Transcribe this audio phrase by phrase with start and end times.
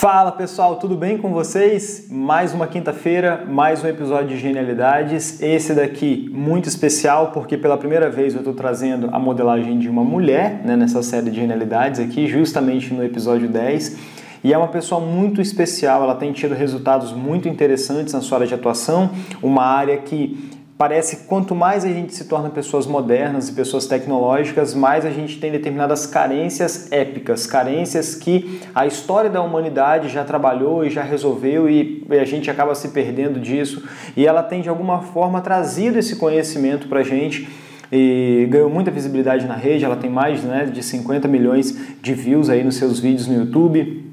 [0.00, 2.06] Fala pessoal, tudo bem com vocês?
[2.10, 5.42] Mais uma quinta-feira, mais um episódio de Genialidades.
[5.42, 10.02] Esse daqui muito especial porque pela primeira vez eu estou trazendo a modelagem de uma
[10.02, 13.98] mulher né, nessa série de Genialidades aqui, justamente no episódio 10.
[14.42, 18.46] E é uma pessoa muito especial, ela tem tido resultados muito interessantes na sua área
[18.46, 19.10] de atuação,
[19.42, 20.49] uma área que
[20.80, 25.10] parece que quanto mais a gente se torna pessoas modernas e pessoas tecnológicas, mais a
[25.10, 31.02] gente tem determinadas carências épicas, carências que a história da humanidade já trabalhou e já
[31.02, 33.86] resolveu e a gente acaba se perdendo disso.
[34.16, 37.46] E ela tem de alguma forma trazido esse conhecimento para a gente
[37.92, 39.84] e ganhou muita visibilidade na rede.
[39.84, 44.09] Ela tem mais né, de 50 milhões de views aí nos seus vídeos no YouTube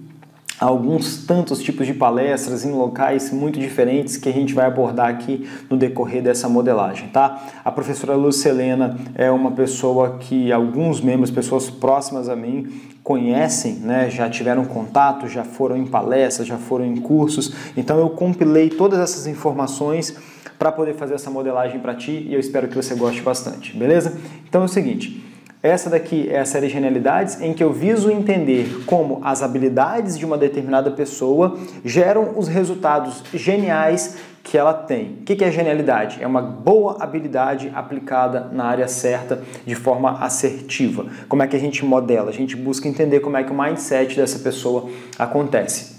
[0.59, 5.47] alguns tantos tipos de palestras em locais muito diferentes que a gente vai abordar aqui
[5.69, 7.43] no decorrer dessa modelagem, tá?
[7.63, 12.67] A professora Lucelena é uma pessoa que alguns membros, pessoas próximas a mim,
[13.03, 14.09] conhecem, né?
[14.09, 17.53] Já tiveram contato, já foram em palestras, já foram em cursos.
[17.77, 20.15] Então eu compilei todas essas informações
[20.57, 24.17] para poder fazer essa modelagem para ti e eu espero que você goste bastante, beleza?
[24.49, 25.23] Então é o seguinte,
[25.61, 30.25] essa daqui é a série Genialidades, em que eu viso entender como as habilidades de
[30.25, 35.17] uma determinada pessoa geram os resultados geniais que ela tem.
[35.21, 36.21] O que é genialidade?
[36.21, 41.07] É uma boa habilidade aplicada na área certa de forma assertiva.
[41.27, 42.29] Como é que a gente modela?
[42.29, 45.96] A gente busca entender como é que o mindset dessa pessoa acontece.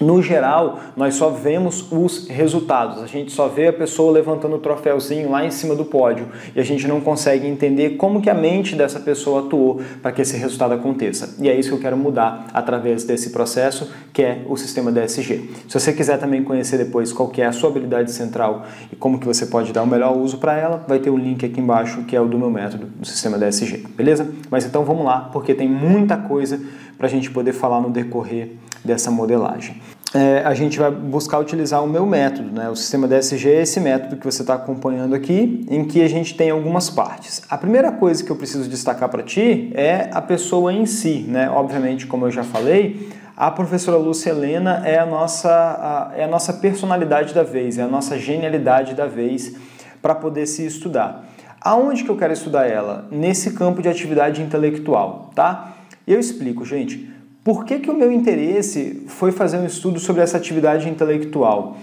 [0.00, 3.02] No geral, nós só vemos os resultados.
[3.02, 6.60] A gente só vê a pessoa levantando o troféuzinho lá em cima do pódio e
[6.60, 10.36] a gente não consegue entender como que a mente dessa pessoa atuou para que esse
[10.36, 11.36] resultado aconteça.
[11.38, 15.50] E é isso que eu quero mudar através desse processo, que é o sistema DSG.
[15.68, 19.18] Se você quiser também conhecer depois qual que é a sua habilidade central e como
[19.18, 22.02] que você pode dar o melhor uso para ela, vai ter um link aqui embaixo
[22.04, 24.28] que é o do meu método do sistema DSG, beleza?
[24.50, 26.60] Mas então vamos lá, porque tem muita coisa
[26.98, 29.80] para a gente poder falar no decorrer dessa modelagem.
[30.14, 32.68] É, a gente vai buscar utilizar o meu método, né?
[32.68, 36.36] o sistema DSG é esse método que você está acompanhando aqui, em que a gente
[36.36, 37.42] tem algumas partes.
[37.48, 41.48] A primeira coisa que eu preciso destacar para ti é a pessoa em si, né?
[41.48, 46.28] Obviamente, como eu já falei, a professora Lúcia Helena é a nossa, a, é a
[46.28, 49.56] nossa personalidade da vez, é a nossa genialidade da vez
[50.02, 51.24] para poder se estudar.
[51.58, 53.08] Aonde que eu quero estudar ela?
[53.10, 55.72] Nesse campo de atividade intelectual, tá?
[56.06, 57.10] Eu explico, gente.
[57.44, 61.76] Por que, que o meu interesse foi fazer um estudo sobre essa atividade intelectual?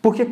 [0.00, 0.26] Porque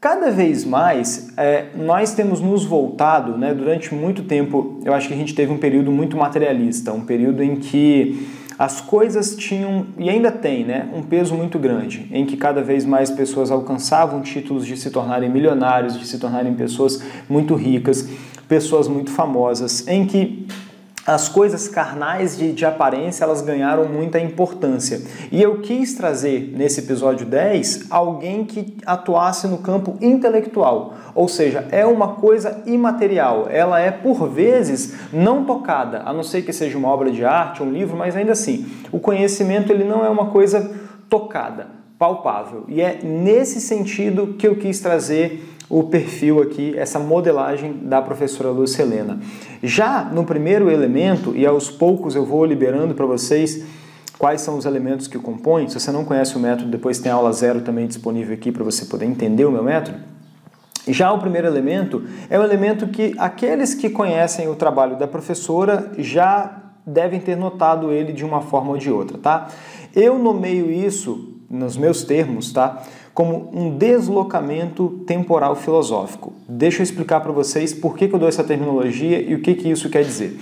[0.00, 5.14] cada vez mais é, nós temos nos voltado, né, durante muito tempo, eu acho que
[5.14, 10.08] a gente teve um período muito materialista, um período em que as coisas tinham, e
[10.08, 14.64] ainda tem, né, um peso muito grande, em que cada vez mais pessoas alcançavam títulos
[14.64, 18.08] de se tornarem milionários, de se tornarem pessoas muito ricas,
[18.48, 20.46] pessoas muito famosas, em que
[21.06, 25.00] as coisas carnais de, de, aparência elas ganharam muita importância.
[25.30, 31.68] E eu quis trazer nesse episódio 10 alguém que atuasse no campo intelectual, ou seja,
[31.70, 36.76] é uma coisa imaterial, ela é por vezes não tocada, a não ser que seja
[36.76, 40.26] uma obra de arte, um livro, mas ainda assim, o conhecimento ele não é uma
[40.26, 40.74] coisa
[41.08, 41.68] tocada,
[41.98, 42.64] palpável.
[42.68, 48.50] E é nesse sentido que eu quis trazer o perfil aqui, essa modelagem da professora
[48.50, 49.18] Lúcia Helena.
[49.62, 53.64] Já no primeiro elemento, e aos poucos eu vou liberando para vocês
[54.18, 57.10] quais são os elementos que o compõem, se você não conhece o método, depois tem
[57.10, 59.98] aula zero também disponível aqui para você poder entender o meu método.
[60.88, 65.90] Já o primeiro elemento é o elemento que aqueles que conhecem o trabalho da professora
[65.98, 69.48] já devem ter notado ele de uma forma ou de outra, tá?
[69.94, 72.82] Eu nomeio isso nos meus termos, tá?
[73.16, 76.34] Como um deslocamento temporal filosófico.
[76.46, 79.54] Deixa eu explicar para vocês por que, que eu dou essa terminologia e o que,
[79.54, 80.38] que isso quer dizer.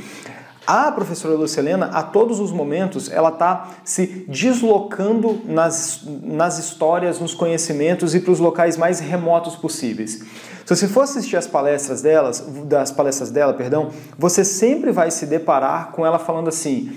[0.67, 7.33] A professora Lucelena, a todos os momentos, ela está se deslocando nas, nas histórias, nos
[7.33, 10.25] conhecimentos e para os locais mais remotos possíveis.
[10.65, 15.27] Se você for assistir as palestras delas, das palestras dela, perdão, você sempre vai se
[15.27, 16.91] deparar com ela falando assim: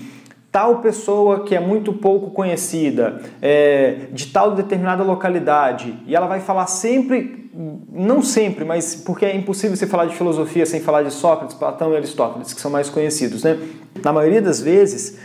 [0.58, 6.40] tal pessoa que é muito pouco conhecida, é, de tal determinada localidade, e ela vai
[6.40, 7.48] falar sempre,
[7.92, 11.92] não sempre, mas porque é impossível você falar de filosofia sem falar de Sócrates, Platão
[11.92, 13.56] e Aristóteles, que são mais conhecidos, né?
[14.02, 15.16] Na maioria das vezes,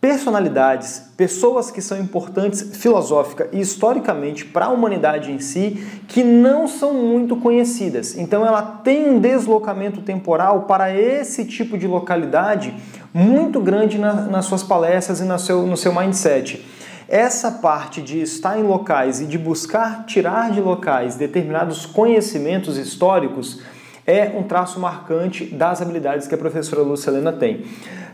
[0.00, 6.68] personalidades, pessoas que são importantes filosófica e historicamente para a humanidade em si, que não
[6.68, 8.16] são muito conhecidas.
[8.16, 12.74] Então ela tem um deslocamento temporal para esse tipo de localidade
[13.12, 16.64] muito grande na, nas suas palestras e no seu, no seu mindset.
[17.08, 23.60] Essa parte de estar em locais e de buscar tirar de locais determinados conhecimentos históricos
[24.08, 27.66] é um traço marcante das habilidades que a professora Lucelena tem.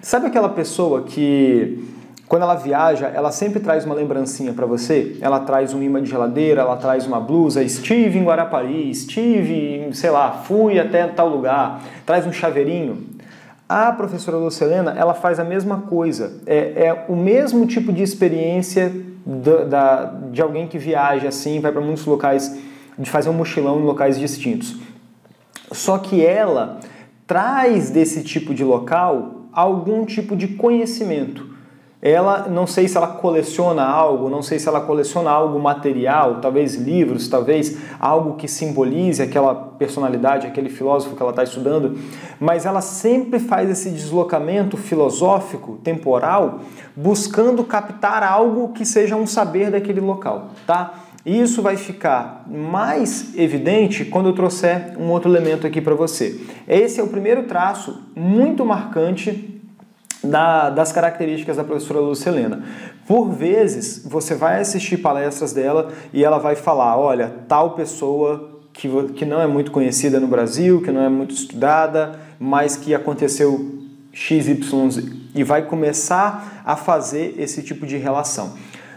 [0.02, 1.88] Sabe aquela pessoa que
[2.26, 5.16] quando ela viaja, ela sempre traz uma lembrancinha para você.
[5.20, 7.62] Ela traz um imã de geladeira, ela traz uma blusa.
[7.62, 11.80] Estive em Guarapari, estive, sei lá, fui até tal lugar.
[12.04, 13.06] Traz um chaveirinho.
[13.68, 16.40] A professora Lucelena, ela faz a mesma coisa.
[16.44, 18.92] É, é o mesmo tipo de experiência
[19.24, 22.58] da, da, de alguém que viaja assim, vai para muitos locais,
[22.98, 24.76] de fazer um mochilão em locais distintos.
[25.72, 26.80] Só que ela
[27.26, 31.54] traz desse tipo de local algum tipo de conhecimento
[32.04, 36.74] ela não sei se ela coleciona algo, não sei se ela coleciona algo material, talvez
[36.74, 41.98] livros, talvez algo que simbolize aquela personalidade, aquele filósofo que ela está estudando,
[42.38, 46.60] mas ela sempre faz esse deslocamento filosófico, temporal,
[46.94, 51.03] buscando captar algo que seja um saber daquele local, tá?
[51.24, 56.38] E isso vai ficar mais evidente quando eu trouxer um outro elemento aqui para você.
[56.68, 59.62] Esse é o primeiro traço muito marcante
[60.22, 62.62] da, das características da professora Lucelena.
[63.06, 68.88] Por vezes, você vai assistir palestras dela e ela vai falar: olha, tal pessoa que,
[69.14, 73.82] que não é muito conhecida no Brasil, que não é muito estudada, mas que aconteceu
[74.12, 78.52] XYZ, e vai começar a fazer esse tipo de relação.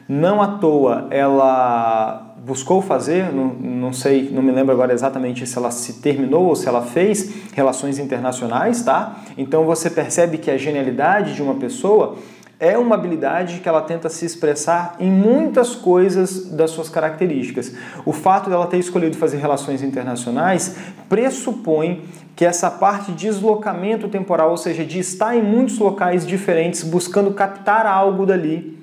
[0.08, 5.58] Não à toa ela buscou fazer, não, não sei, não me lembro agora exatamente se
[5.58, 9.18] ela se terminou ou se ela fez relações internacionais, tá?
[9.38, 12.16] Então você percebe que a genialidade de uma pessoa
[12.60, 17.74] é uma habilidade que ela tenta se expressar em muitas coisas das suas características.
[18.06, 20.76] O fato dela ter escolhido fazer relações internacionais
[21.08, 22.04] pressupõe
[22.36, 27.32] que essa parte de deslocamento temporal, ou seja, de estar em muitos locais diferentes buscando
[27.32, 28.77] captar algo dali,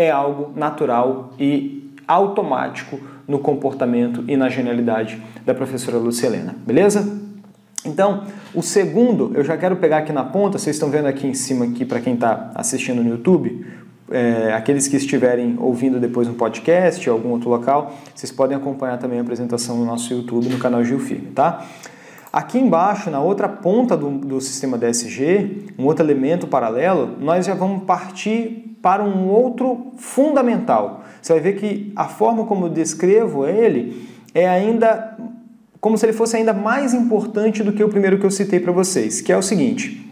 [0.00, 2.98] é algo natural e automático
[3.28, 7.20] no comportamento e na genialidade da professora Lucelena, beleza?
[7.84, 8.24] Então,
[8.54, 11.64] o segundo, eu já quero pegar aqui na ponta, vocês estão vendo aqui em cima
[11.66, 13.64] aqui para quem está assistindo no YouTube,
[14.10, 18.98] é, aqueles que estiverem ouvindo depois no podcast ou algum outro local, vocês podem acompanhar
[18.98, 21.64] também a apresentação no nosso YouTube, no canal Gil Firme, tá?
[22.32, 27.54] Aqui embaixo, na outra ponta do, do sistema DSG, um outro elemento paralelo, nós já
[27.54, 31.04] vamos partir para um outro fundamental.
[31.20, 35.18] Você vai ver que a forma como eu descrevo ele é ainda
[35.80, 38.70] como se ele fosse ainda mais importante do que o primeiro que eu citei para
[38.70, 40.08] vocês, que é o seguinte: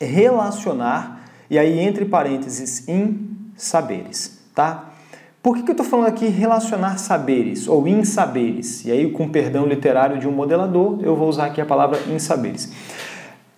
[0.00, 4.89] relacionar, e aí entre parênteses, em saberes, tá?
[5.42, 8.84] Por que, que eu estou falando aqui relacionar saberes ou insaberes?
[8.84, 12.70] E aí, com perdão literário de um modelador, eu vou usar aqui a palavra insaberes.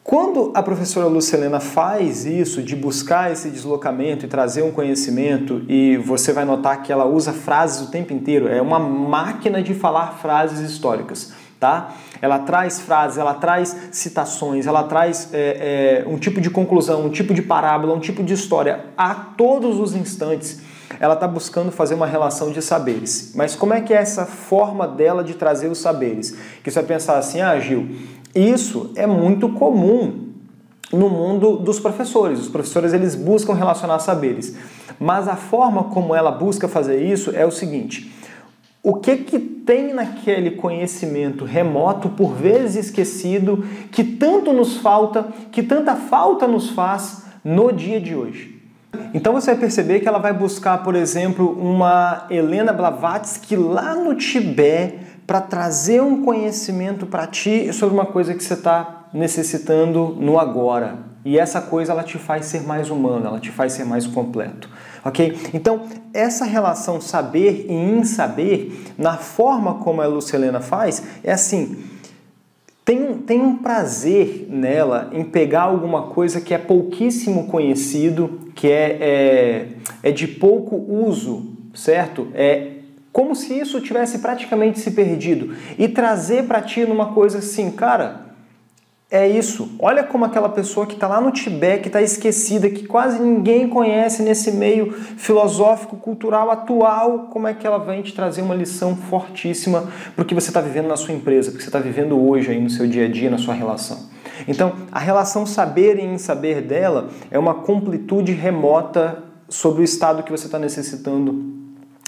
[0.05, 5.97] Quando a professora Lucelena faz isso, de buscar esse deslocamento e trazer um conhecimento, e
[5.97, 10.19] você vai notar que ela usa frases o tempo inteiro, é uma máquina de falar
[10.21, 11.33] frases históricas.
[11.59, 11.95] Tá?
[12.21, 17.11] Ela traz frases, ela traz citações, ela traz é, é, um tipo de conclusão, um
[17.11, 20.61] tipo de parábola, um tipo de história a todos os instantes
[21.01, 23.33] ela está buscando fazer uma relação de saberes.
[23.35, 26.37] Mas como é que é essa forma dela de trazer os saberes?
[26.63, 27.89] Que você vai pensar assim, ah, Gil,
[28.35, 30.33] isso é muito comum
[30.93, 32.39] no mundo dos professores.
[32.41, 34.57] Os professores eles buscam relacionar saberes,
[35.01, 38.13] mas a forma como ela busca fazer isso é o seguinte:
[38.83, 45.63] o que que tem naquele conhecimento remoto, por vezes esquecido, que tanto nos falta, que
[45.63, 48.52] tanta falta nos faz no dia de hoje?
[49.15, 54.15] Então você vai perceber que ela vai buscar, por exemplo, uma Helena Blavatsky lá no
[54.15, 60.39] Tibete para trazer um conhecimento para ti sobre uma coisa que você está necessitando no
[60.39, 60.99] agora.
[61.25, 64.69] E essa coisa ela te faz ser mais humano, ela te faz ser mais completo.
[65.05, 65.51] Ok?
[65.55, 65.83] Então,
[66.13, 71.85] essa relação saber e insaber, na forma como a Lucelena faz, é assim:
[72.85, 78.99] tem, tem um prazer nela em pegar alguma coisa que é pouquíssimo conhecido, que é,
[79.01, 79.69] é,
[80.03, 82.29] é de pouco uso, certo?
[82.35, 82.73] É
[83.13, 88.32] como se isso tivesse praticamente se perdido e trazer para ti numa coisa assim, cara,
[89.13, 89.69] é isso.
[89.79, 93.69] Olha como aquela pessoa que está lá no Tibete, que está esquecida, que quase ninguém
[93.69, 98.97] conhece nesse meio filosófico, cultural atual, como é que ela vem te trazer uma lição
[98.97, 99.85] fortíssima
[100.17, 102.19] para o que você está vivendo na sua empresa, para o que você está vivendo
[102.19, 104.09] hoje aí no seu dia a dia, na sua relação.
[104.49, 110.33] Então, a relação saber e saber dela é uma completude remota sobre o estado que
[110.33, 111.62] você está necessitando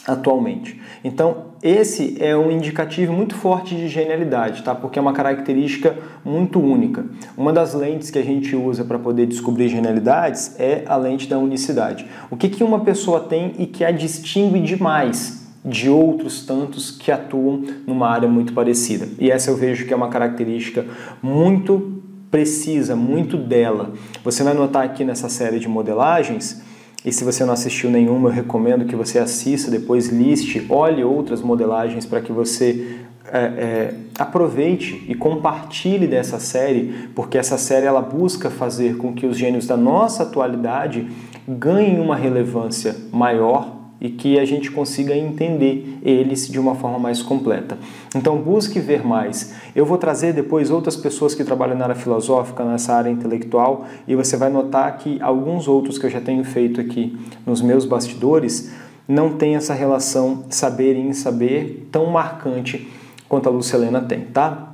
[0.07, 0.81] atualmente.
[1.03, 4.75] Então, esse é um indicativo muito forte de genialidade, tá?
[4.75, 7.05] Porque é uma característica muito única.
[7.37, 11.39] Uma das lentes que a gente usa para poder descobrir genialidades é a lente da
[11.39, 12.07] unicidade.
[12.31, 17.11] O que, que uma pessoa tem e que a distingue demais de outros tantos que
[17.11, 19.09] atuam numa área muito parecida.
[19.19, 20.85] E essa eu vejo que é uma característica
[21.23, 23.93] muito precisa, muito dela.
[24.25, 26.63] Você vai notar aqui nessa série de modelagens
[27.05, 31.43] E se você não assistiu nenhuma, eu recomendo que você assista, depois liste, olhe outras
[31.43, 32.99] modelagens para que você
[33.31, 39.27] é, é, aproveite e compartilhe dessa série, porque essa série ela busca fazer com que
[39.27, 41.07] os gênios da nossa atualidade
[41.47, 47.23] ganhem uma relevância maior e que a gente consiga entender eles de uma forma mais
[47.23, 47.79] completa.
[48.15, 49.55] Então busque ver mais.
[49.75, 54.15] Eu vou trazer depois outras pessoas que trabalham na área filosófica, nessa área intelectual, e
[54.15, 58.75] você vai notar que alguns outros que eu já tenho feito aqui nos meus bastidores
[59.09, 62.87] não têm essa relação saber em saber tão marcante
[63.27, 64.74] quanto a Lucelena tem, tá?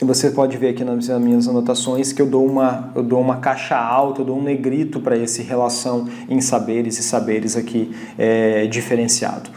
[0.00, 3.36] E você pode ver aqui nas minhas anotações que eu dou uma, eu dou uma
[3.36, 8.66] caixa alta, eu dou um negrito para esse relação em saberes e saberes aqui é,
[8.66, 9.48] diferenciado.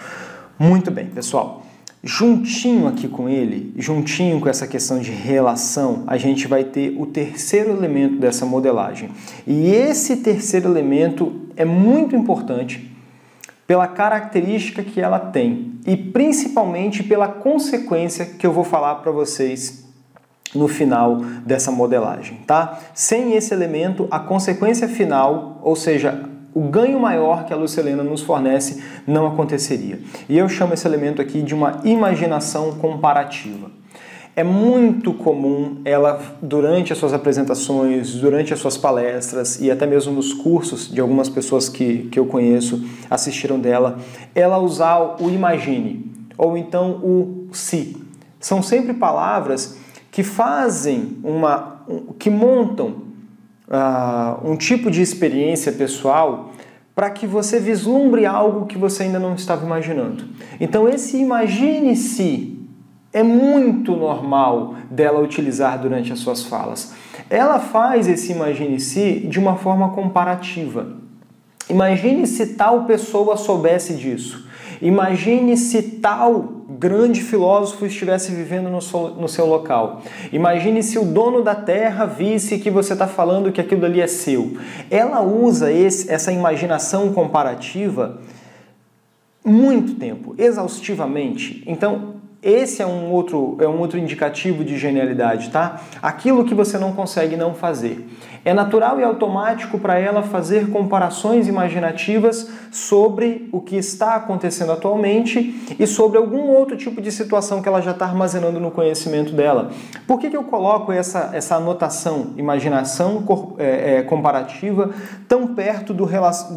[0.58, 1.66] Muito bem, pessoal.
[2.02, 7.06] Juntinho aqui com ele, juntinho com essa questão de relação, a gente vai ter o
[7.06, 9.10] terceiro elemento dessa modelagem.
[9.46, 12.90] E esse terceiro elemento é muito importante
[13.68, 19.89] pela característica que ela tem e principalmente pela consequência que eu vou falar para vocês
[20.54, 22.80] no final dessa modelagem, tá?
[22.94, 28.22] Sem esse elemento, a consequência final, ou seja, o ganho maior que a Lucelena nos
[28.22, 30.00] fornece não aconteceria.
[30.28, 33.70] E eu chamo esse elemento aqui de uma imaginação comparativa.
[34.36, 40.14] É muito comum ela, durante as suas apresentações, durante as suas palestras e até mesmo
[40.14, 44.00] nos cursos de algumas pessoas que, que eu conheço assistiram dela,
[44.34, 47.98] ela usar o imagine ou então o se.
[48.40, 49.78] São sempre palavras
[50.12, 51.82] que fazem uma.
[52.18, 52.88] que montam
[53.68, 56.52] uh, um tipo de experiência pessoal
[56.96, 60.26] para que você vislumbre algo que você ainda não estava imaginando.
[60.60, 62.60] Então, esse imagine-se
[63.14, 66.94] é muito normal dela utilizar durante as suas falas.
[67.30, 70.98] Ela faz esse imagine-se de uma forma comparativa.
[71.70, 74.49] Imagine se tal pessoa soubesse disso.
[74.82, 80.02] Imagine se tal grande filósofo estivesse vivendo no seu, no seu local.
[80.32, 84.08] Imagine se o dono da terra visse que você está falando que aquilo ali é
[84.08, 84.58] seu.
[84.90, 88.20] Ela usa esse, essa imaginação comparativa
[89.44, 91.64] muito tempo, exaustivamente.
[91.66, 95.82] Então, esse é um outro, é um outro indicativo de genialidade, tá?
[96.02, 98.08] Aquilo que você não consegue não fazer.
[98.46, 105.54] É natural e automático para ela fazer comparações imaginativas sobre o que está acontecendo atualmente
[105.78, 109.72] e sobre algum outro tipo de situação que ela já está armazenando no conhecimento dela.
[110.08, 113.26] Por que, que eu coloco essa, essa anotação, imaginação
[113.58, 114.92] é, é, comparativa,
[115.28, 116.08] tão perto do,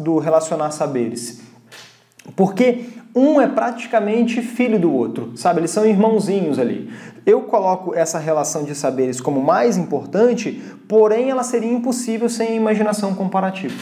[0.01, 1.42] do relacionar saberes?
[2.35, 5.59] Porque um é praticamente filho do outro, sabe?
[5.59, 6.89] Eles são irmãozinhos ali.
[7.25, 12.55] Eu coloco essa relação de saberes como mais importante, porém ela seria impossível sem a
[12.55, 13.75] imaginação comparativa.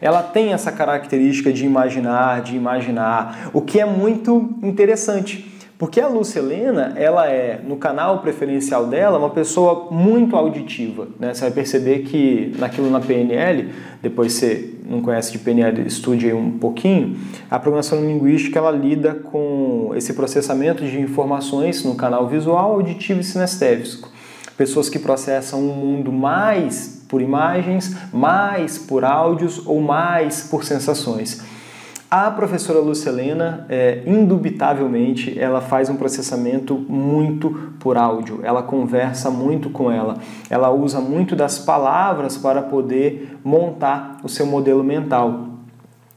[0.00, 5.50] Ela tem essa característica de imaginar, de imaginar, o que é muito interessante.
[5.78, 11.08] Porque a Lúcia Helena, ela é, no canal preferencial dela, uma pessoa muito auditiva.
[11.18, 11.34] Né?
[11.34, 13.70] Você vai perceber que naquilo na PNL,
[14.00, 17.16] depois você não conhece de PNL, estude um pouquinho,
[17.50, 23.24] a programação linguística ela lida com esse processamento de informações no canal visual, auditivo e
[23.24, 24.10] sinestésico.
[24.56, 31.53] Pessoas que processam um mundo mais por imagens, mais por áudios ou mais por sensações.
[32.10, 39.68] A professora Lucelena, é, indubitavelmente, ela faz um processamento muito por áudio, ela conversa muito
[39.70, 40.18] com ela,
[40.48, 45.54] ela usa muito das palavras para poder montar o seu modelo mental.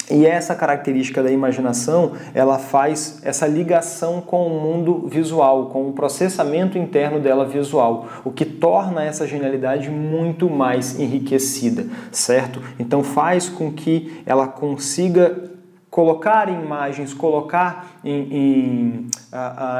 [0.09, 5.93] E essa característica da imaginação, ela faz essa ligação com o mundo visual, com o
[5.93, 12.61] processamento interno dela visual, o que torna essa genialidade muito mais enriquecida, certo?
[12.79, 15.56] Então faz com que ela consiga
[15.97, 19.07] colocar em imagens, colocar em, em,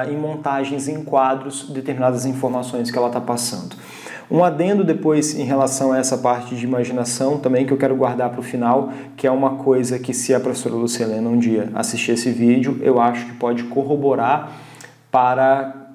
[0.10, 3.76] em montagens, em quadros, determinadas informações que ela está passando.
[4.30, 8.32] Um adendo depois em relação a essa parte de imaginação também que eu quero guardar
[8.32, 12.14] para o final, que é uma coisa que se a professora Lucilena um dia assistir
[12.14, 14.54] esse vídeo, eu acho que pode corroborar
[15.12, 15.87] para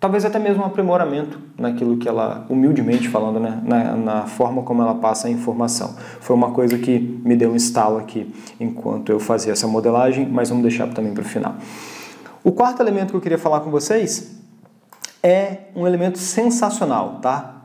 [0.00, 4.82] talvez até mesmo um aprimoramento naquilo que ela, humildemente falando, né, na, na, forma como
[4.82, 5.96] ela passa a informação.
[6.20, 10.48] Foi uma coisa que me deu um estalo aqui enquanto eu fazia essa modelagem, mas
[10.48, 11.56] vamos deixar também para o final.
[12.44, 14.38] O quarto elemento que eu queria falar com vocês
[15.22, 17.56] é um elemento sensacional, tá?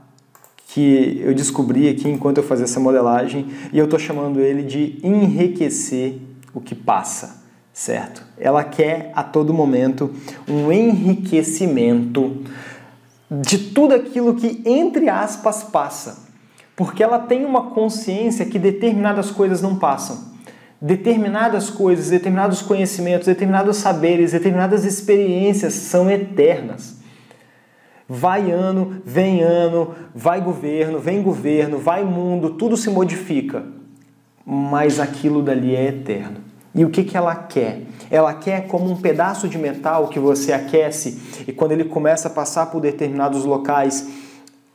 [0.70, 5.00] Que eu descobri aqui enquanto eu fazia essa modelagem e eu estou chamando ele de
[5.04, 6.20] enriquecer
[6.52, 7.43] o que passa
[7.74, 8.24] certo?
[8.38, 10.14] Ela quer a todo momento
[10.48, 12.44] um enriquecimento
[13.32, 16.24] de tudo aquilo que, entre aspas, passa.
[16.76, 20.32] Porque ela tem uma consciência que determinadas coisas não passam.
[20.84, 26.98] determinadas coisas, determinados conhecimentos, determinados saberes, determinadas experiências são eternas.
[28.08, 33.64] Vai ano, vem ano, vai governo, vem governo, vai mundo, tudo se modifica.
[34.46, 36.42] Mas aquilo dali é eterno.
[36.76, 37.82] E o que, que ela quer?
[38.10, 42.32] Ela quer como um pedaço de metal que você aquece e quando ele começa a
[42.32, 44.08] passar por determinados locais,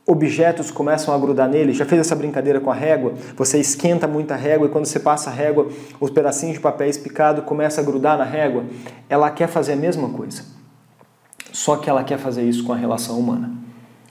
[0.07, 1.75] objetos começam a grudar nele.
[1.75, 3.14] Já fez essa brincadeira com a régua?
[3.37, 5.69] Você esquenta muito a régua e quando você passa a régua,
[6.00, 8.64] os pedacinhos de papéis picado começam a grudar na régua.
[9.09, 10.43] Ela quer fazer a mesma coisa.
[11.52, 13.50] Só que ela quer fazer isso com a relação humana.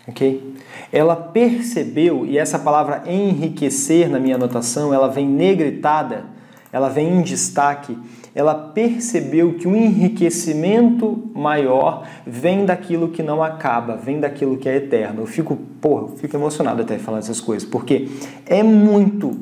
[0.07, 0.55] OK?
[0.91, 6.25] Ela percebeu, e essa palavra enriquecer na minha anotação, ela vem negritada,
[6.71, 7.97] ela vem em destaque,
[8.35, 14.75] ela percebeu que o enriquecimento maior vem daquilo que não acaba, vem daquilo que é
[14.75, 15.21] eterno.
[15.21, 18.09] Eu fico, porra, eu fico emocionado até falar essas coisas, porque
[18.45, 19.39] é muito,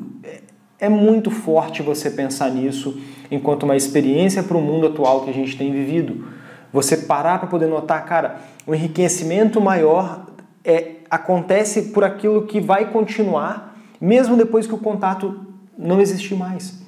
[0.78, 2.98] é muito forte você pensar nisso
[3.30, 6.28] enquanto uma experiência para o mundo atual que a gente tem vivido.
[6.72, 10.26] Você parar para poder notar, cara, o enriquecimento maior
[10.64, 16.85] é, acontece por aquilo que vai continuar, mesmo depois que o contato não existir mais.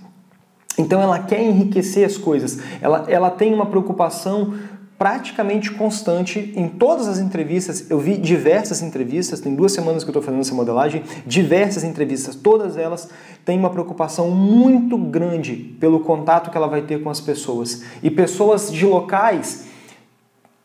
[0.78, 4.54] Então ela quer enriquecer as coisas, ela, ela tem uma preocupação
[4.98, 7.88] praticamente constante em todas as entrevistas.
[7.88, 12.34] Eu vi diversas entrevistas, tem duas semanas que eu estou fazendo essa modelagem, diversas entrevistas,
[12.34, 13.08] todas elas
[13.44, 17.84] têm uma preocupação muito grande pelo contato que ela vai ter com as pessoas.
[18.02, 19.66] E pessoas de locais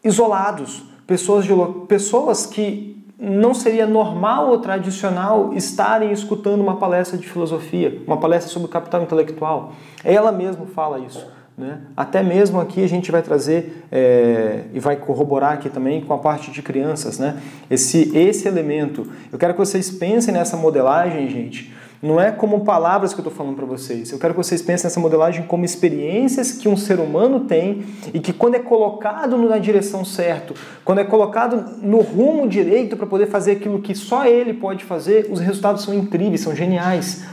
[0.04, 1.52] isolados, pessoas, de,
[1.88, 8.52] pessoas que não seria normal ou tradicional estarem escutando uma palestra de filosofia, uma palestra
[8.52, 9.72] sobre capital intelectual.
[10.04, 11.26] Ela mesma fala isso.
[11.58, 11.82] Né?
[11.96, 16.18] Até mesmo aqui a gente vai trazer é, e vai corroborar aqui também com a
[16.18, 17.40] parte de crianças, né?
[17.70, 19.08] Esse, esse elemento.
[19.32, 21.72] Eu quero que vocês pensem nessa modelagem, gente,
[22.04, 24.12] não é como palavras que eu estou falando para vocês.
[24.12, 28.20] Eu quero que vocês pensem nessa modelagem como experiências que um ser humano tem e
[28.20, 33.28] que, quando é colocado na direção certa, quando é colocado no rumo direito para poder
[33.28, 37.24] fazer aquilo que só ele pode fazer, os resultados são incríveis, são geniais.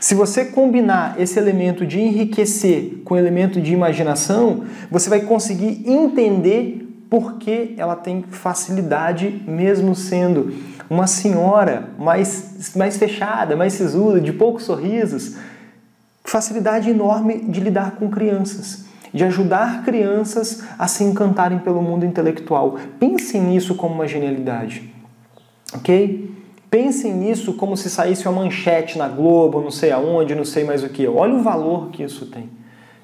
[0.00, 5.88] Se você combinar esse elemento de enriquecer com o elemento de imaginação, você vai conseguir
[5.88, 10.52] entender por que ela tem facilidade, mesmo sendo
[10.90, 15.36] uma senhora mais, mais fechada, mais sisuda, de poucos sorrisos,
[16.24, 22.78] facilidade enorme de lidar com crianças, de ajudar crianças a se encantarem pelo mundo intelectual.
[22.98, 24.92] Pensem nisso como uma genialidade,
[25.74, 26.34] ok?
[26.70, 30.82] Pensem nisso como se saísse uma manchete na Globo, não sei aonde, não sei mais
[30.84, 31.06] o que.
[31.06, 32.50] Olha o valor que isso tem.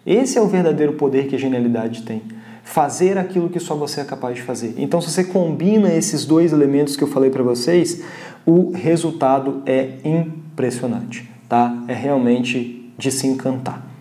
[0.04, 2.22] Esse é o verdadeiro poder que a genialidade tem
[2.64, 4.74] fazer aquilo que só você é capaz de fazer.
[4.78, 8.02] Então, se você combina esses dois elementos que eu falei para vocês,
[8.44, 11.84] o resultado é impressionante, tá?
[11.86, 13.93] É realmente de se encantar.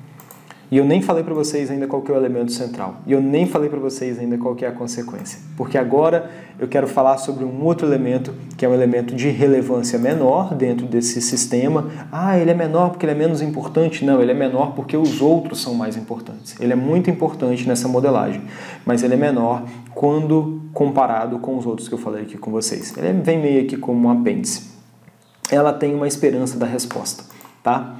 [0.73, 2.95] E eu nem falei para vocês ainda qual é o elemento central.
[3.05, 5.37] E eu nem falei para vocês ainda qual é a consequência.
[5.55, 9.99] Porque agora eu quero falar sobre um outro elemento, que é um elemento de relevância
[9.99, 11.91] menor dentro desse sistema.
[12.11, 14.03] Ah, ele é menor porque ele é menos importante.
[14.03, 16.59] Não, ele é menor porque os outros são mais importantes.
[16.59, 18.41] Ele é muito importante nessa modelagem,
[18.83, 19.61] mas ele é menor
[19.93, 22.97] quando comparado com os outros que eu falei aqui com vocês.
[22.97, 24.71] Ele vem meio aqui como um apêndice.
[25.51, 27.25] Ela tem uma esperança da resposta,
[27.61, 27.97] tá?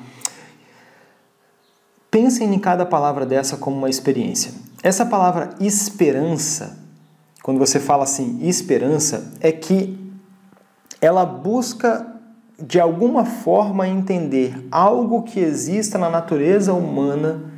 [2.13, 4.51] Pensem em cada palavra dessa como uma experiência.
[4.83, 6.77] Essa palavra esperança,
[7.41, 9.99] quando você fala assim, esperança, é que
[11.01, 12.05] ela busca
[12.61, 17.51] de alguma forma entender algo que exista na natureza humana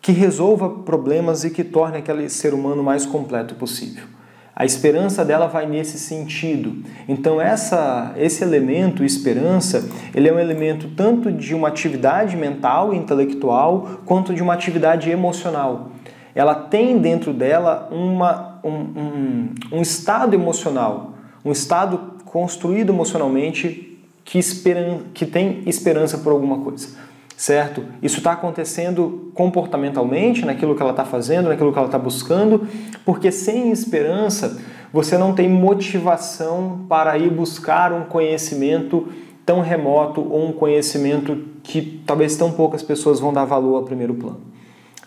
[0.00, 4.06] que resolva problemas e que torne aquele ser humano mais completo possível.
[4.54, 6.84] A esperança dela vai nesse sentido.
[7.08, 12.98] Então essa, esse elemento esperança, ele é um elemento tanto de uma atividade mental e
[12.98, 15.90] intelectual quanto de uma atividade emocional.
[16.34, 24.38] Ela tem dentro dela uma, um, um, um estado emocional, um estado construído emocionalmente que,
[24.38, 27.11] esperan, que tem esperança por alguma coisa
[27.42, 27.82] certo?
[28.00, 32.68] Isso está acontecendo comportamentalmente, naquilo que ela está fazendo, naquilo que ela está buscando,
[33.04, 34.60] porque sem esperança
[34.92, 39.08] você não tem motivação para ir buscar um conhecimento
[39.44, 44.14] tão remoto ou um conhecimento que talvez tão poucas pessoas vão dar valor a primeiro
[44.14, 44.38] plano.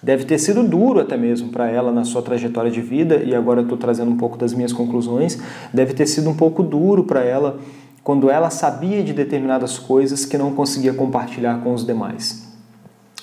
[0.03, 3.61] Deve ter sido duro até mesmo para ela na sua trajetória de vida, e agora
[3.61, 5.41] estou trazendo um pouco das minhas conclusões.
[5.73, 7.59] Deve ter sido um pouco duro para ela
[8.05, 12.47] quando ela sabia de determinadas coisas que não conseguia compartilhar com os demais.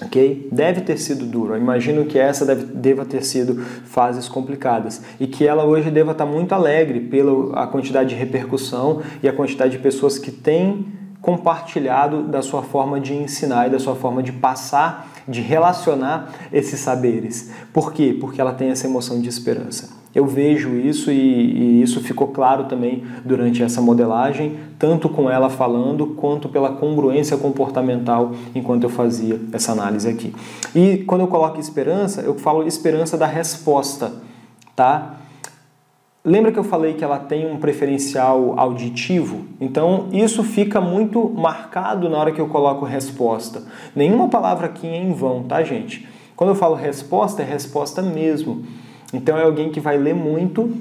[0.05, 0.49] Ok?
[0.51, 1.55] Deve ter sido duro.
[1.55, 6.11] Eu imagino que essa deve, deva ter sido fases complicadas e que ela hoje deva
[6.11, 10.85] estar muito alegre pela a quantidade de repercussão e a quantidade de pessoas que têm
[11.21, 16.81] compartilhado da sua forma de ensinar e da sua forma de passar de relacionar esses
[16.81, 17.53] saberes.
[17.73, 18.17] Por quê?
[18.21, 20.02] Porque ela tem essa emoção de esperança.
[20.15, 25.49] Eu vejo isso e, e, isso ficou claro também durante essa modelagem, tanto com ela
[25.49, 30.35] falando quanto pela congruência comportamental enquanto eu fazia essa análise aqui.
[30.75, 34.13] E quando eu coloco esperança, eu falo esperança da resposta,
[34.77, 35.17] tá?
[36.25, 39.45] Lembra que eu falei que ela tem um preferencial auditivo?
[39.61, 43.65] Então isso fica muito marcado na hora que eu coloco resposta.
[43.97, 46.07] Nenhuma palavra aqui é em vão, tá, gente?
[46.37, 48.65] Quando eu falo resposta, é resposta mesmo.
[49.13, 50.75] Então é alguém que vai ler muito,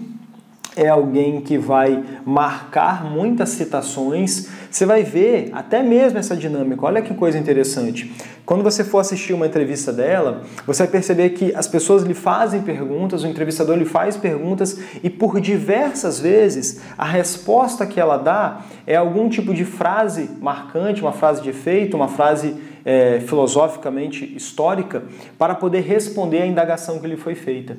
[0.76, 4.48] é alguém que vai marcar muitas citações.
[4.70, 6.86] Você vai ver até mesmo essa dinâmica.
[6.86, 8.12] Olha que coisa interessante.
[8.46, 12.62] Quando você for assistir uma entrevista dela, você vai perceber que as pessoas lhe fazem
[12.62, 18.62] perguntas, o entrevistador lhe faz perguntas e por diversas vezes a resposta que ela dá
[18.88, 25.04] é algum tipo de frase marcante, uma frase de efeito, uma frase é, filosoficamente histórica
[25.38, 27.78] para poder responder à indagação que lhe foi feita.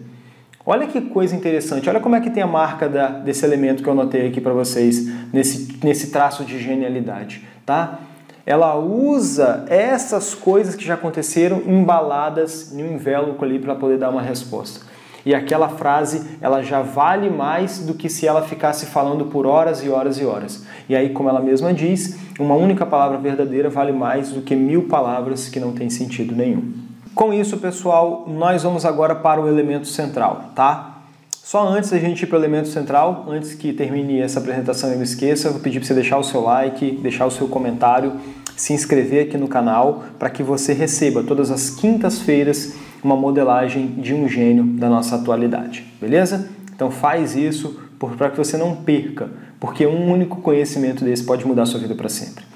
[0.65, 3.89] Olha que coisa interessante, olha como é que tem a marca da, desse elemento que
[3.89, 7.99] eu anotei aqui para vocês, nesse, nesse traço de genialidade, tá?
[8.47, 14.11] Ela usa essas coisas que já aconteceram embaladas em um envelope ali para poder dar
[14.11, 14.87] uma resposta.
[15.25, 19.85] E aquela frase, ela já vale mais do que se ela ficasse falando por horas
[19.85, 20.65] e horas e horas.
[20.89, 24.89] E aí, como ela mesma diz, uma única palavra verdadeira vale mais do que mil
[24.89, 26.92] palavras que não têm sentido nenhum.
[27.15, 31.03] Com isso, pessoal, nós vamos agora para o elemento central, tá?
[31.31, 34.95] Só antes da gente ir para o elemento central, antes que termine essa apresentação e
[34.95, 38.15] eu esqueça, eu vou pedir para você deixar o seu like, deixar o seu comentário,
[38.57, 44.15] se inscrever aqui no canal para que você receba todas as quintas-feiras uma modelagem de
[44.15, 46.49] um gênio da nossa atualidade, beleza?
[46.75, 47.79] Então faz isso
[48.17, 49.29] para que você não perca,
[49.61, 52.52] porque um único conhecimento desse pode mudar a sua vida para sempre.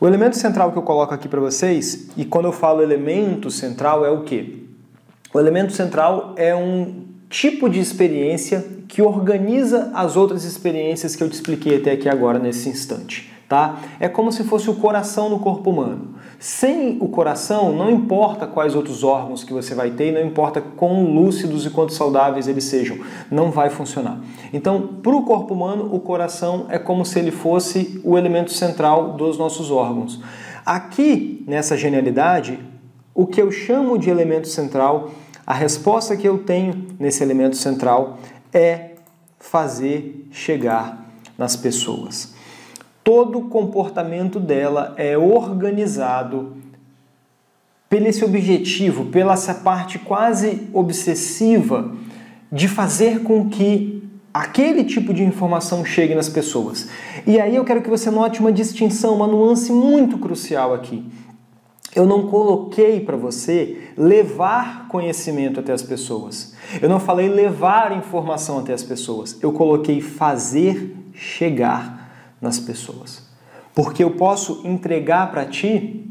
[0.00, 4.04] O elemento central que eu coloco aqui para vocês, e quando eu falo elemento central,
[4.04, 4.66] é o que?
[5.32, 11.28] O elemento central é um tipo de experiência que organiza as outras experiências que eu
[11.28, 13.80] te expliquei até aqui agora nesse instante tá?
[13.98, 16.14] É como se fosse o coração no corpo humano.
[16.42, 21.04] Sem o coração, não importa quais outros órgãos que você vai ter, não importa quão
[21.04, 22.96] lúcidos e quanto saudáveis eles sejam,
[23.30, 24.18] não vai funcionar.
[24.50, 29.12] Então, para o corpo humano, o coração é como se ele fosse o elemento central
[29.18, 30.18] dos nossos órgãos.
[30.64, 32.58] Aqui, nessa genialidade,
[33.14, 35.10] o que eu chamo de elemento central,
[35.46, 38.16] a resposta que eu tenho nesse elemento central
[38.50, 38.92] é
[39.38, 42.39] fazer chegar nas pessoas
[43.02, 46.56] todo o comportamento dela é organizado
[47.88, 51.92] pelo esse objetivo, pela essa parte quase obsessiva
[52.50, 56.88] de fazer com que aquele tipo de informação chegue nas pessoas.
[57.26, 61.04] E aí eu quero que você note uma distinção, uma nuance muito crucial aqui.
[61.94, 66.54] Eu não coloquei para você levar conhecimento até as pessoas.
[66.80, 69.36] Eu não falei levar informação até as pessoas.
[69.42, 71.99] Eu coloquei fazer chegar
[72.40, 73.22] nas pessoas.
[73.74, 76.06] Porque eu posso entregar para ti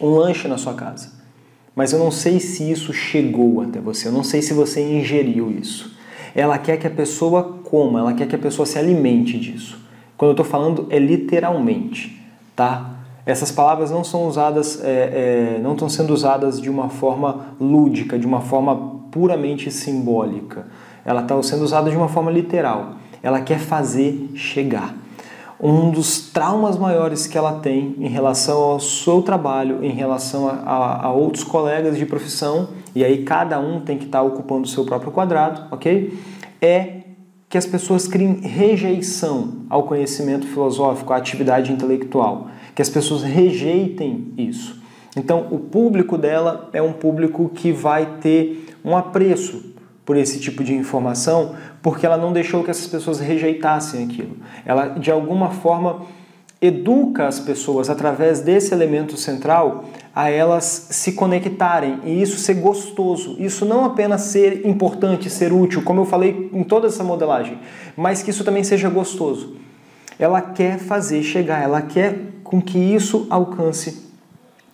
[0.00, 1.10] um lanche na sua casa,
[1.74, 5.50] mas eu não sei se isso chegou até você, eu não sei se você ingeriu
[5.50, 5.92] isso.
[6.34, 9.78] Ela quer que a pessoa coma, ela quer que a pessoa se alimente disso.
[10.16, 12.20] Quando eu estou falando é literalmente,
[12.56, 12.90] tá?
[13.24, 18.18] Essas palavras não são usadas, é, é, não estão sendo usadas de uma forma lúdica,
[18.18, 20.66] de uma forma puramente simbólica.
[21.04, 22.96] Ela está sendo usada de uma forma literal.
[23.22, 25.01] Ela quer fazer chegar
[25.62, 30.54] um dos traumas maiores que ela tem em relação ao seu trabalho, em relação a,
[30.54, 34.68] a, a outros colegas de profissão, e aí cada um tem que estar ocupando o
[34.68, 36.18] seu próprio quadrado, ok?
[36.60, 37.02] É
[37.48, 44.32] que as pessoas criem rejeição ao conhecimento filosófico, à atividade intelectual, que as pessoas rejeitem
[44.36, 44.82] isso.
[45.16, 49.71] Então, o público dela é um público que vai ter um apreço
[50.04, 54.36] por esse tipo de informação, porque ela não deixou que essas pessoas rejeitassem aquilo.
[54.64, 56.02] Ela, de alguma forma,
[56.60, 59.84] educa as pessoas através desse elemento central
[60.14, 63.36] a elas se conectarem e isso ser gostoso.
[63.38, 67.58] Isso não apenas ser importante, ser útil, como eu falei em toda essa modelagem,
[67.96, 69.56] mas que isso também seja gostoso.
[70.18, 74.10] Ela quer fazer chegar, ela quer com que isso alcance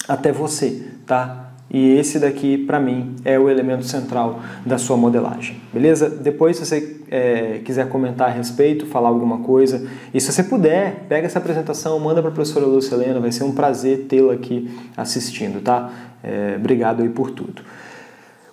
[0.07, 1.48] até você, tá?
[1.71, 6.09] E esse daqui, para mim, é o elemento central da sua modelagem, beleza?
[6.09, 11.05] Depois, se você é, quiser comentar a respeito, falar alguma coisa, e se você puder,
[11.09, 14.71] pega essa apresentação, manda para a professora Lúcia Helena, vai ser um prazer tê-la aqui
[14.97, 15.91] assistindo, tá?
[16.25, 17.63] É, obrigado aí por tudo.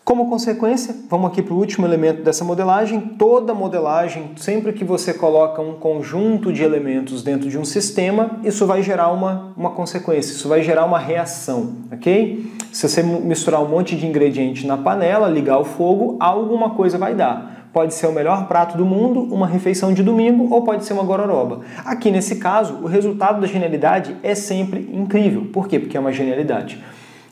[0.03, 2.99] Como consequência, vamos aqui para o último elemento dessa modelagem.
[3.17, 8.67] Toda modelagem, sempre que você coloca um conjunto de elementos dentro de um sistema, isso
[8.67, 12.54] vai gerar uma, uma consequência, isso vai gerar uma reação, ok?
[12.75, 17.15] Se você misturar um monte de ingrediente na panela, ligar o fogo, alguma coisa vai
[17.15, 17.69] dar.
[17.71, 21.03] Pode ser o melhor prato do mundo, uma refeição de domingo, ou pode ser uma
[21.03, 21.61] gororoba.
[21.85, 25.45] Aqui nesse caso, o resultado da genialidade é sempre incrível.
[25.53, 25.79] Por quê?
[25.79, 26.83] Porque é uma genialidade.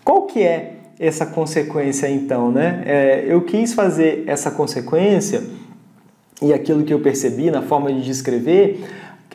[0.02, 2.82] Qual que é essa consequência então, né?
[2.86, 5.44] É, eu quis fazer essa consequência
[6.42, 8.82] e aquilo que eu percebi na forma de descrever,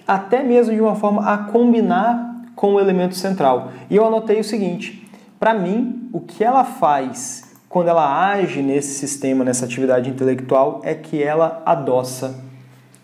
[0.07, 3.73] até mesmo de uma forma a combinar com o elemento central.
[3.91, 5.07] E eu anotei o seguinte:
[5.39, 10.95] para mim, o que ela faz quando ela age nesse sistema, nessa atividade intelectual, é
[10.95, 12.43] que ela adoça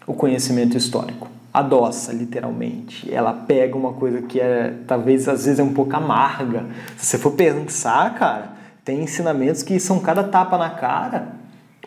[0.07, 1.29] o conhecimento histórico.
[1.53, 3.13] Adoça, literalmente.
[3.13, 6.65] Ela pega uma coisa que é, talvez, às vezes é um pouco amarga.
[6.97, 8.53] Se você for pensar, cara,
[8.85, 11.29] tem ensinamentos que são cada tapa na cara,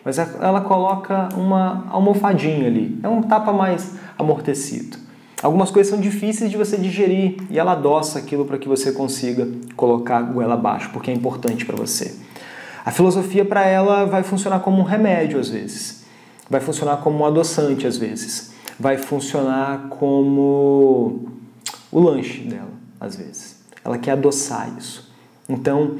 [0.04, 2.98] mas ela coloca uma almofadinha ali.
[3.02, 5.07] É um tapa mais amortecido.
[5.42, 9.46] Algumas coisas são difíceis de você digerir e ela adoça aquilo para que você consiga
[9.76, 12.14] colocar a goela abaixo, porque é importante para você.
[12.84, 16.04] A filosofia para ela vai funcionar como um remédio às vezes,
[16.50, 21.28] vai funcionar como um adoçante às vezes, vai funcionar como
[21.92, 23.58] o lanche dela às vezes.
[23.84, 25.08] Ela quer adoçar isso.
[25.48, 25.96] Então,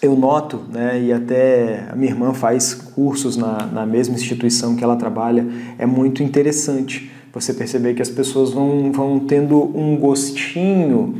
[0.00, 4.82] eu noto, né, e até a minha irmã faz cursos na, na mesma instituição que
[4.82, 5.46] ela trabalha,
[5.78, 11.16] é muito interessante você perceber que as pessoas vão, vão tendo um gostinho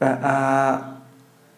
[0.00, 0.96] uh, uh,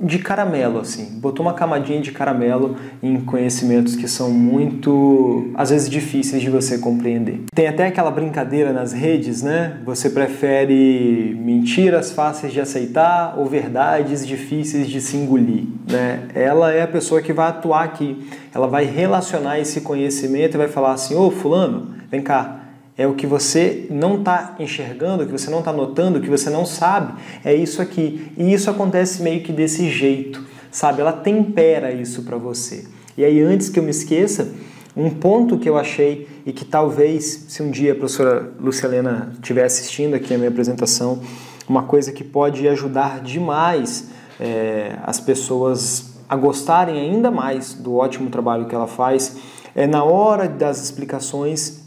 [0.01, 1.19] de caramelo, assim.
[1.19, 6.79] Botou uma camadinha de caramelo em conhecimentos que são muito, às vezes, difíceis de você
[6.79, 7.41] compreender.
[7.53, 9.79] Tem até aquela brincadeira nas redes, né?
[9.85, 16.29] Você prefere mentiras fáceis de aceitar ou verdades difíceis de se engolir, né?
[16.33, 18.25] Ela é a pessoa que vai atuar aqui.
[18.55, 22.68] Ela vai relacionar esse conhecimento e vai falar assim: ô, Fulano, vem cá
[22.99, 26.29] é o que você não está enxergando, o que você não está notando, o que
[26.29, 28.33] você não sabe, é isso aqui.
[28.37, 31.01] E isso acontece meio que desse jeito, sabe?
[31.01, 32.85] Ela tempera isso para você.
[33.17, 34.53] E aí, antes que eu me esqueça,
[34.97, 39.65] um ponto que eu achei e que talvez, se um dia a professora Luciana estiver
[39.65, 41.23] assistindo aqui a minha apresentação,
[41.69, 44.09] uma coisa que pode ajudar demais
[44.41, 49.37] é, as pessoas a gostarem ainda mais do ótimo trabalho que ela faz,
[49.75, 51.78] é na hora das explicações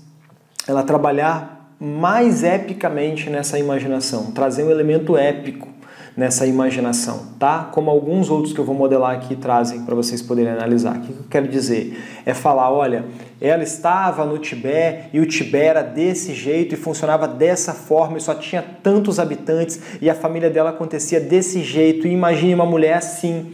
[0.72, 5.68] ela trabalhar mais epicamente nessa imaginação, trazer um elemento épico
[6.16, 7.70] nessa imaginação, tá?
[7.72, 10.98] Como alguns outros que eu vou modelar aqui trazem para vocês poderem analisar.
[10.98, 11.98] O que eu quero dizer?
[12.26, 13.06] É falar, olha,
[13.40, 18.22] ela estava no Tibete e o Tibete era desse jeito e funcionava dessa forma e
[18.22, 22.08] só tinha tantos habitantes e a família dela acontecia desse jeito.
[22.08, 23.54] E imagine uma mulher assim.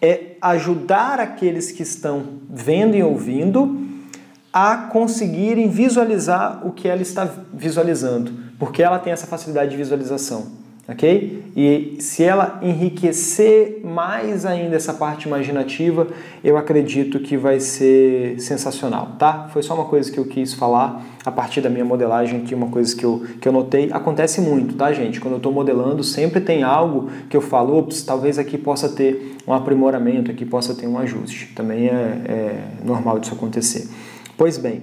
[0.00, 3.97] É ajudar aqueles que estão vendo e ouvindo
[4.60, 10.48] a conseguirem visualizar o que ela está visualizando, porque ela tem essa facilidade de visualização,
[10.88, 11.44] ok?
[11.56, 16.08] E se ela enriquecer mais ainda essa parte imaginativa,
[16.42, 19.48] eu acredito que vai ser sensacional, tá?
[19.52, 22.66] Foi só uma coisa que eu quis falar a partir da minha modelagem aqui, uma
[22.66, 23.90] coisa que eu, que eu notei.
[23.92, 25.20] Acontece muito, tá, gente?
[25.20, 29.36] Quando eu estou modelando, sempre tem algo que eu falo, ops, talvez aqui possa ter
[29.46, 31.52] um aprimoramento, aqui possa ter um ajuste.
[31.54, 33.86] Também é, é normal disso acontecer.
[34.38, 34.82] Pois bem,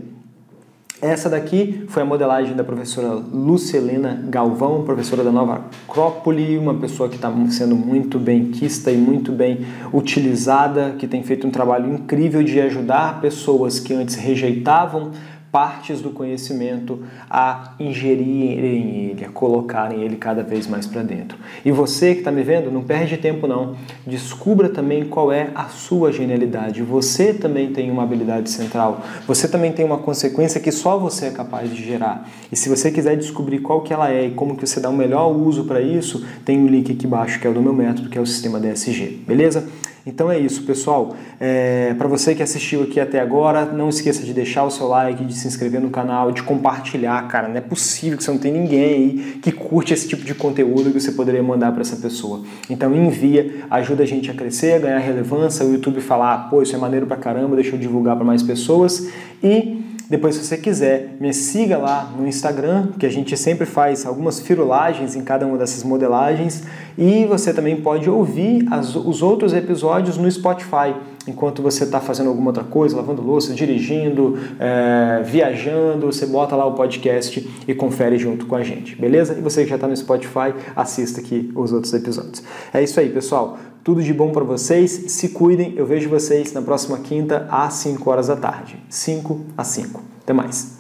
[1.02, 7.08] essa daqui foi a modelagem da professora Lucelena Galvão, professora da Nova Acrópole, uma pessoa
[7.08, 11.90] que está sendo muito bem quista e muito bem utilizada, que tem feito um trabalho
[11.94, 15.12] incrível de ajudar pessoas que antes rejeitavam
[15.56, 21.38] partes do conhecimento a ingerirem ele, a colocarem ele cada vez mais para dentro.
[21.64, 23.74] E você que está me vendo, não perde tempo não.
[24.06, 26.84] Descubra também qual é a sua genialidade.
[26.84, 29.00] Você também tem uma habilidade central.
[29.26, 32.30] Você também tem uma consequência que só você é capaz de gerar.
[32.52, 34.94] E se você quiser descobrir qual que ela é e como que você dá o
[34.94, 38.10] melhor uso para isso, tem um link aqui embaixo que é o do meu método,
[38.10, 39.24] que é o sistema DSG.
[39.26, 39.66] Beleza?
[40.06, 41.16] Então é isso, pessoal.
[41.40, 45.26] É, para você que assistiu aqui até agora, não esqueça de deixar o seu like,
[45.26, 47.48] de se inscrever no canal, de compartilhar, cara.
[47.48, 50.92] Não é possível que você não tenha ninguém aí que curte esse tipo de conteúdo
[50.92, 52.44] que você poderia mandar para essa pessoa.
[52.70, 56.76] Então envia, ajuda a gente a crescer, a ganhar relevância, o YouTube falar, pô, isso
[56.76, 59.10] é maneiro pra caramba, deixa eu divulgar para mais pessoas
[59.44, 64.06] e depois, se você quiser, me siga lá no Instagram, que a gente sempre faz
[64.06, 66.64] algumas firulagens em cada uma dessas modelagens.
[66.96, 70.94] E você também pode ouvir as, os outros episódios no Spotify,
[71.28, 76.08] enquanto você está fazendo alguma outra coisa, lavando louça, dirigindo, é, viajando.
[76.08, 79.36] Você bota lá o podcast e confere junto com a gente, beleza?
[79.38, 82.44] E você que já está no Spotify, assista aqui os outros episódios.
[82.74, 83.58] É isso aí, pessoal.
[83.84, 85.74] Tudo de bom para vocês, se cuidem.
[85.78, 88.78] Eu vejo vocês na próxima quinta às 5 horas da tarde.
[88.90, 90.02] 5 às 5.
[90.24, 90.75] Até mais.